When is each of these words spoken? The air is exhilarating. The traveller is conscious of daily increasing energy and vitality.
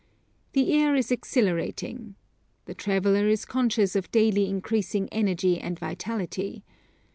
The 0.53 0.73
air 0.73 0.95
is 0.95 1.11
exhilarating. 1.11 2.15
The 2.65 2.73
traveller 2.73 3.27
is 3.27 3.45
conscious 3.45 3.95
of 3.95 4.09
daily 4.09 4.49
increasing 4.49 5.07
energy 5.09 5.59
and 5.59 5.77
vitality. 5.77 6.63